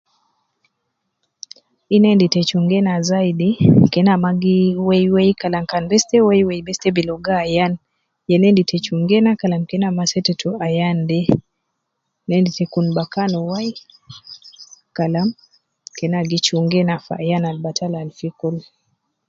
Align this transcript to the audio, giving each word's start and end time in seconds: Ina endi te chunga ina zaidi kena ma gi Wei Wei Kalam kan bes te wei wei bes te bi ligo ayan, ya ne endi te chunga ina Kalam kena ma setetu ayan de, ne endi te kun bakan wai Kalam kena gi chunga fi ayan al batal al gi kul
Ina 1.95 2.07
endi 2.13 2.27
te 2.33 2.41
chunga 2.49 2.73
ina 2.81 2.95
zaidi 3.09 3.49
kena 3.93 4.13
ma 4.23 4.31
gi 4.41 4.57
Wei 4.87 5.05
Wei 5.15 5.31
Kalam 5.41 5.65
kan 5.71 5.83
bes 5.89 6.03
te 6.09 6.17
wei 6.27 6.41
wei 6.47 6.61
bes 6.65 6.77
te 6.83 6.89
bi 6.95 7.01
ligo 7.07 7.33
ayan, 7.43 7.73
ya 8.29 8.35
ne 8.37 8.45
endi 8.51 8.63
te 8.69 8.77
chunga 8.85 9.13
ina 9.19 9.31
Kalam 9.41 9.63
kena 9.69 9.87
ma 9.97 10.03
setetu 10.11 10.49
ayan 10.67 10.97
de, 11.09 11.19
ne 12.25 12.33
endi 12.39 12.51
te 12.57 12.63
kun 12.73 12.87
bakan 12.97 13.31
wai 13.49 13.69
Kalam 14.97 15.27
kena 15.97 16.19
gi 16.29 16.39
chunga 16.45 16.95
fi 17.05 17.13
ayan 17.21 17.43
al 17.49 17.57
batal 17.65 17.93
al 18.01 18.09
gi 18.17 18.29
kul 18.39 18.55